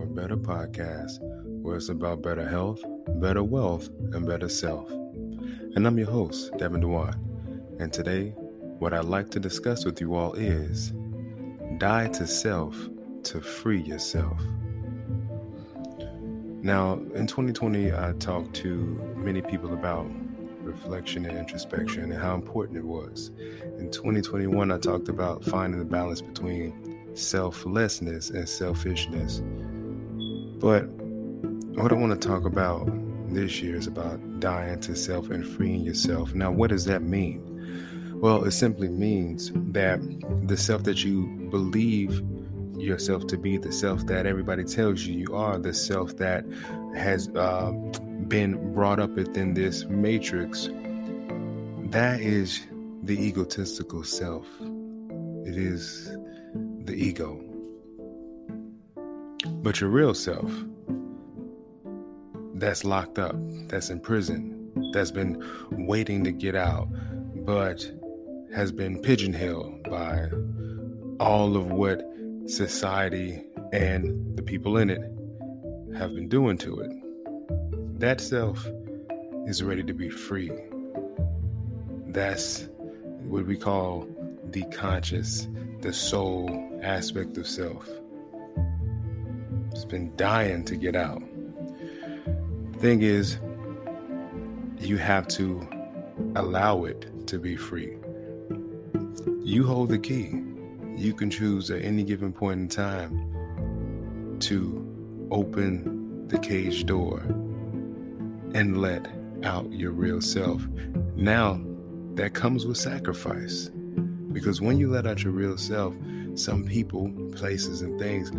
[0.00, 1.18] For Better podcast,
[1.60, 2.82] where it's about better health,
[3.20, 4.90] better wealth, and better self.
[4.90, 7.14] And I'm your host, Devin Dewan.
[7.78, 8.30] And today,
[8.78, 10.94] what I'd like to discuss with you all is
[11.76, 12.74] die to self
[13.24, 14.40] to free yourself.
[16.62, 18.74] Now, in 2020, I talked to
[19.16, 20.06] many people about
[20.62, 23.30] reflection and introspection and how important it was.
[23.78, 29.42] In 2021, I talked about finding the balance between selflessness and selfishness.
[30.60, 30.86] But
[31.80, 32.86] what I want to talk about
[33.32, 36.34] this year is about dying to self and freeing yourself.
[36.34, 38.18] Now, what does that mean?
[38.20, 40.00] Well, it simply means that
[40.46, 42.22] the self that you believe
[42.76, 46.44] yourself to be, the self that everybody tells you you are, the self that
[46.94, 47.70] has uh,
[48.28, 50.68] been brought up within this matrix,
[51.86, 52.66] that is
[53.02, 54.46] the egotistical self.
[55.46, 56.14] It is
[56.84, 57.49] the ego.
[59.62, 60.50] But your real self,
[62.54, 63.36] that's locked up,
[63.68, 66.88] that's in prison, that's been waiting to get out,
[67.44, 67.90] but
[68.54, 70.30] has been pigeonholed by
[71.20, 72.02] all of what
[72.46, 73.42] society
[73.72, 75.02] and the people in it
[75.96, 76.90] have been doing to it.
[78.00, 78.66] That self
[79.46, 80.50] is ready to be free.
[82.06, 82.66] That's
[83.24, 84.08] what we call
[84.52, 85.46] the conscious,
[85.82, 87.86] the soul aspect of self.
[89.80, 91.22] It's been dying to get out.
[92.80, 93.38] Thing is,
[94.78, 95.66] you have to
[96.36, 97.96] allow it to be free.
[99.42, 100.38] You hold the key.
[100.96, 107.20] You can choose at any given point in time to open the cage door
[108.54, 109.08] and let
[109.44, 110.62] out your real self.
[111.16, 111.58] Now,
[112.16, 113.70] that comes with sacrifice.
[114.30, 115.94] Because when you let out your real self,
[116.34, 118.30] some people, places, and things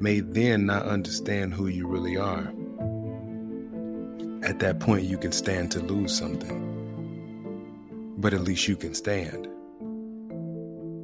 [0.00, 2.52] may then not understand who you really are.
[4.42, 6.64] At that point, you can stand to lose something,
[8.18, 9.48] but at least you can stand.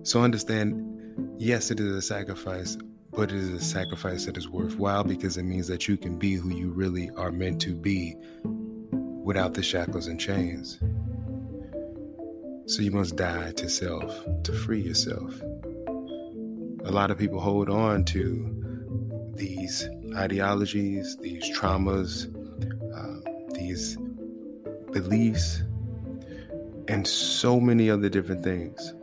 [0.06, 2.76] So understand yes, it is a sacrifice,
[3.10, 6.34] but it is a sacrifice that is worthwhile because it means that you can be
[6.34, 10.78] who you really are meant to be without the shackles and chains.
[12.66, 15.34] So you must die to self to free yourself
[16.84, 18.63] a lot of people hold on to
[19.36, 22.28] these ideologies, these traumas,
[22.94, 23.96] uh, these
[24.92, 25.62] beliefs,
[26.88, 28.94] and so many other different things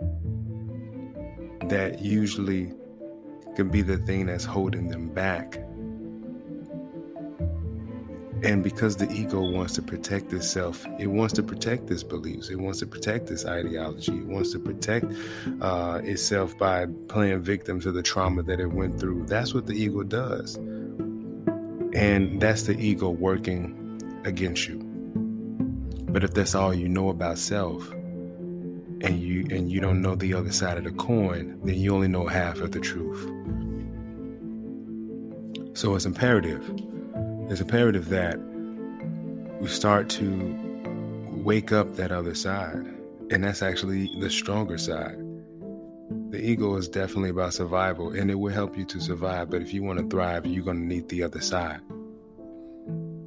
[1.70, 2.72] that usually
[3.56, 5.58] can be the thing that's holding them back
[8.44, 12.56] and because the ego wants to protect itself, it wants to protect its beliefs, it
[12.56, 15.06] wants to protect its ideology, it wants to protect
[15.62, 19.26] uh, itself by playing victim to the trauma that it went through.
[19.28, 20.56] That's what the ego does.
[21.94, 23.78] And that's the ego working
[24.26, 24.78] against you.
[26.10, 27.92] But if that's all you know about self,
[29.04, 32.08] and you and you don't know the other side of the coin, then you only
[32.08, 33.20] know half of the truth.
[35.74, 36.70] So it's imperative
[37.52, 38.40] it's imperative that
[39.60, 40.58] we start to
[41.44, 42.86] wake up that other side.
[43.30, 45.18] And that's actually the stronger side.
[46.30, 49.50] The ego is definitely about survival and it will help you to survive.
[49.50, 51.82] But if you want to thrive, you're going to need the other side.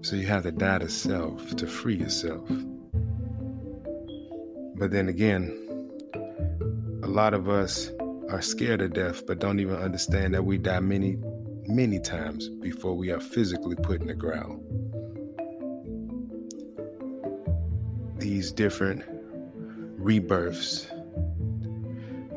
[0.00, 2.48] So you have to die to self to free yourself.
[4.76, 5.52] But then again,
[7.02, 7.90] a lot of us
[8.30, 11.18] are scared of death, but don't even understand that we die many
[11.68, 14.60] many times before we are physically put in the ground.
[18.18, 19.04] These different
[19.98, 20.86] rebirths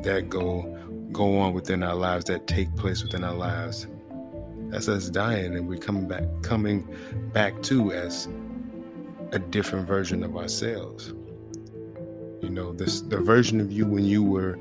[0.02, 0.74] that go
[1.12, 3.86] go on within our lives that take place within our lives
[4.70, 6.86] That's us dying and we're coming back coming
[7.32, 8.28] back to as
[9.32, 11.12] a different version of ourselves.
[12.42, 14.58] You know, this the version of you when you were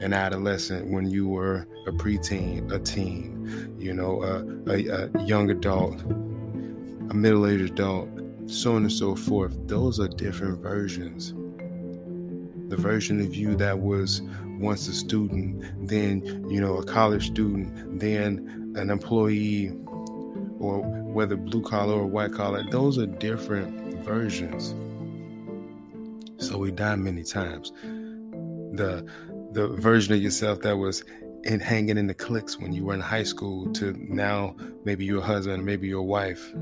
[0.00, 5.50] an adolescent, when you were a preteen, a teen, you know, a, a, a young
[5.50, 6.00] adult,
[7.10, 8.08] a middle-aged adult,
[8.46, 9.56] so on and so forth.
[9.66, 11.34] Those are different versions.
[12.68, 14.22] The version of you that was
[14.58, 19.68] once a student, then you know a college student, then an employee,
[20.58, 24.74] or whether blue collar or white collar, those are different versions.
[26.38, 27.72] So we die many times.
[27.82, 29.06] The
[29.56, 31.02] the version of yourself that was
[31.44, 34.54] in hanging in the cliques when you were in high school to now
[34.84, 36.54] maybe your husband, maybe your wife,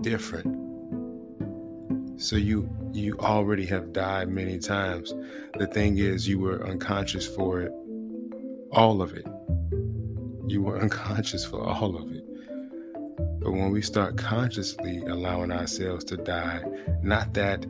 [0.00, 0.50] different.
[2.20, 5.14] So you you already have died many times.
[5.56, 7.72] The thing is you were unconscious for it.
[8.72, 9.26] All of it.
[10.48, 12.24] You were unconscious for all of it.
[13.38, 16.64] But when we start consciously allowing ourselves to die,
[17.00, 17.64] not that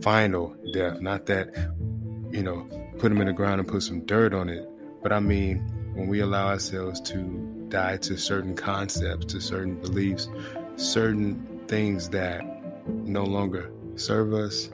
[0.00, 1.48] final death, not that,
[2.30, 2.68] you know,
[3.02, 4.64] put them in the ground and put some dirt on it,
[5.02, 5.58] but I mean,
[5.94, 10.28] when we allow ourselves to die to certain concepts, to certain beliefs,
[10.76, 12.44] certain things that
[12.86, 14.70] no longer serve us,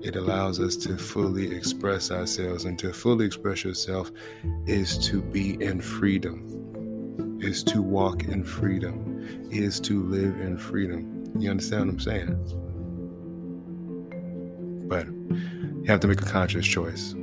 [0.00, 2.66] it allows us to fully express ourselves.
[2.66, 4.12] And to fully express yourself
[4.66, 11.24] is to be in freedom, is to walk in freedom, is to live in freedom.
[11.36, 12.38] You understand what I'm saying?
[14.86, 17.16] But you have to make a conscious choice.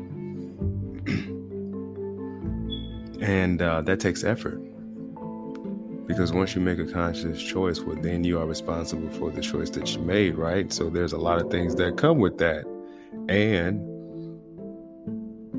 [3.24, 4.60] And uh, that takes effort.
[6.06, 9.70] Because once you make a conscious choice, well, then you are responsible for the choice
[9.72, 10.72] that you made, right?
[10.72, 12.66] So there's a lot of things that come with that.
[13.30, 13.90] And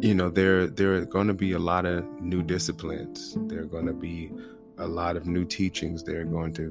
[0.04, 3.64] you know there there are going to be a lot of new disciplines there are
[3.66, 4.30] going to be
[4.78, 6.70] a lot of new teachings there are going to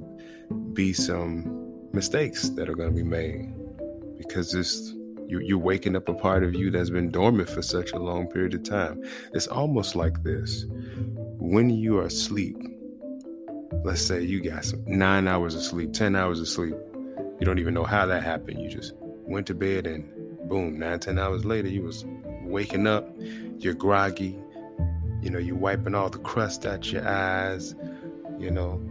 [0.74, 3.52] be some mistakes that are going to be made
[4.18, 4.94] because this
[5.34, 8.28] you, you're waking up a part of you that's been dormant for such a long
[8.28, 9.02] period of time
[9.34, 10.66] it's almost like this
[11.40, 12.56] when you are asleep
[13.84, 16.76] let's say you got some nine hours of sleep, 10 hours of sleep.
[17.40, 18.62] You don't even know how that happened.
[18.62, 20.10] You just went to bed and
[20.48, 22.06] boom, nine, 10 hours later, you was
[22.44, 23.10] waking up,
[23.60, 24.40] you're groggy,
[25.22, 27.76] you know, you're wiping all the crust out your eyes,
[28.38, 28.82] you know,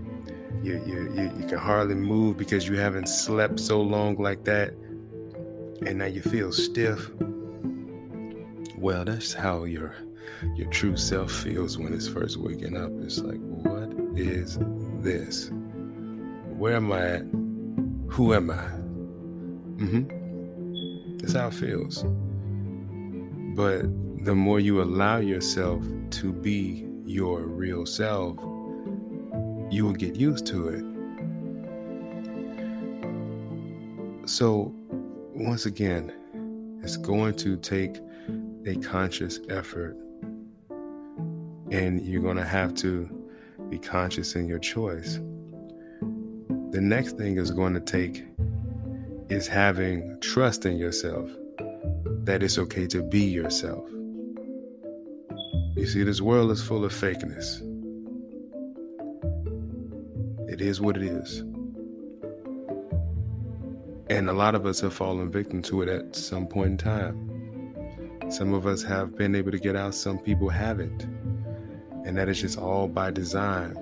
[0.63, 4.75] you, you, you, you can hardly move because you haven't slept so long like that.
[5.87, 7.11] And now you feel stiff.
[8.79, 9.95] Well, that's how your
[10.55, 12.91] your true self feels when it's first waking up.
[13.01, 14.59] It's like, what is
[15.01, 15.51] this?
[16.57, 17.23] Where am I at?
[18.09, 18.65] Who am I?
[19.83, 21.19] Mm-hmm.
[21.19, 22.05] That's how it feels.
[23.55, 23.83] But
[24.25, 28.39] the more you allow yourself to be your real self,
[29.71, 30.85] you will get used to it.
[34.29, 34.75] So,
[35.35, 36.13] once again,
[36.83, 37.99] it's going to take
[38.67, 39.97] a conscious effort,
[41.71, 43.09] and you're going to have to
[43.71, 45.21] be conscious in your choice.
[46.71, 48.25] The next thing is going to take
[49.31, 51.31] is having trust in yourself
[52.25, 53.89] that it's okay to be yourself.
[55.77, 57.61] You see, this world is full of fakeness.
[60.49, 61.43] It is what it is.
[64.17, 68.31] And a lot of us have fallen victim to it at some point in time.
[68.31, 71.07] Some of us have been able to get out, some people haven't
[72.05, 73.75] and that is just all by design.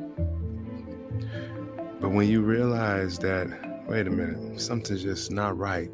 [2.00, 3.48] But when you realize that,
[3.88, 5.90] wait a minute, something's just not right.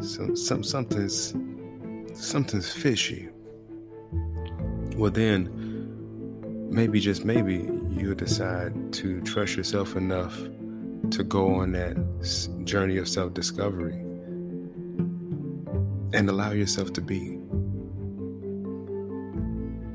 [0.00, 1.34] Some, some something's
[2.14, 3.28] something's fishy.
[4.96, 10.38] Well, then maybe just maybe you'll decide to trust yourself enough
[11.10, 11.96] to go on that
[12.64, 13.94] journey of self-discovery
[16.12, 17.38] and allow yourself to be.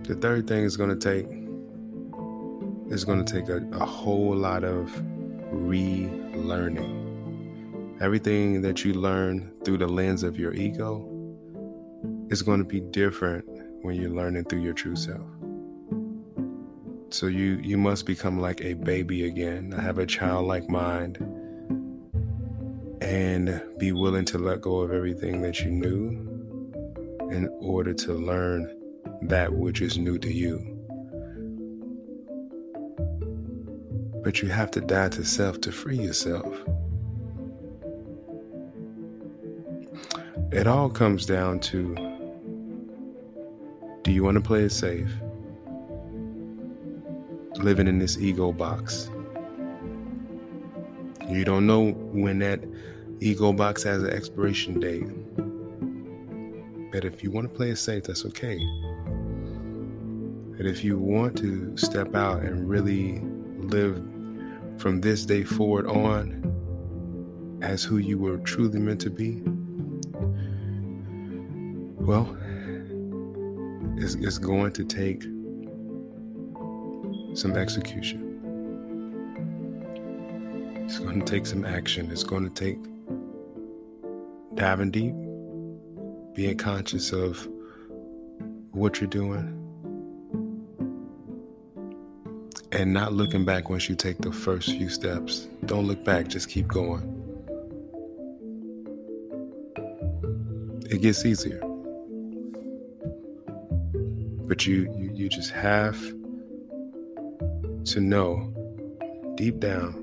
[0.04, 1.28] The third thing is going to take
[2.94, 4.90] is going to take a, a whole lot of
[5.52, 7.02] relearning.
[8.02, 11.10] Everything that you learn through the lens of your ego
[12.30, 13.46] is going to be different
[13.82, 15.35] when you're learning through your true self.
[17.16, 21.16] So you you must become like a baby again, have a childlike mind,
[23.00, 26.10] and be willing to let go of everything that you knew
[27.32, 28.70] in order to learn
[29.22, 30.60] that which is new to you.
[34.22, 36.54] But you have to die to self to free yourself.
[40.52, 41.96] It all comes down to
[44.04, 45.10] do you want to play it safe?
[47.66, 49.10] Living in this ego box.
[51.28, 52.60] You don't know when that
[53.20, 55.08] ego box has an expiration date.
[56.92, 58.60] But if you want to play it safe, that's okay.
[60.56, 63.20] But if you want to step out and really
[63.58, 63.96] live
[64.78, 66.44] from this day forward on
[67.64, 69.42] as who you were truly meant to be,
[72.00, 72.38] well,
[73.98, 75.24] it's, it's going to take
[77.36, 78.32] some execution.
[80.86, 82.12] It's going to take some action.
[82.12, 82.78] It's going to take
[84.56, 85.14] diving deep,
[86.34, 87.48] being conscious of
[88.72, 89.62] what you're doing,
[92.72, 95.48] and not looking back once you take the first few steps.
[95.66, 97.12] Don't look back, just keep going.
[100.90, 101.60] It gets easier.
[104.48, 105.98] But you, you, you just have
[107.86, 108.52] to know
[109.36, 110.02] deep down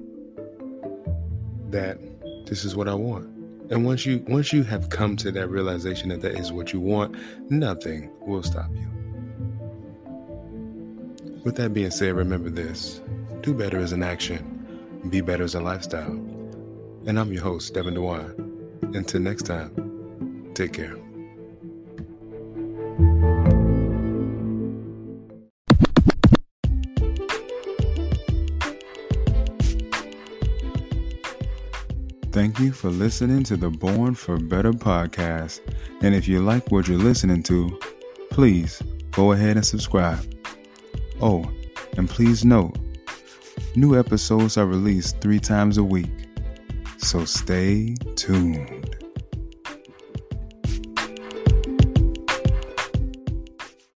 [1.70, 1.98] that
[2.46, 3.26] this is what I want.
[3.70, 6.80] And once you once you have come to that realization that that is what you
[6.80, 7.16] want,
[7.50, 8.88] nothing will stop you.
[11.44, 13.00] With that being said, remember this.
[13.40, 16.12] Do better as an action, be better as a lifestyle.
[17.06, 18.94] And I'm your host, Devin DeWine.
[18.94, 20.96] Until next time, take care.
[32.32, 35.60] Thank you for listening to the Born for Better podcast.
[36.00, 37.78] And if you like what you're listening to,
[38.30, 40.34] please go ahead and subscribe.
[41.20, 41.44] Oh,
[41.98, 42.78] and please note,
[43.76, 46.08] new episodes are released three times a week.
[46.96, 48.81] So stay tuned.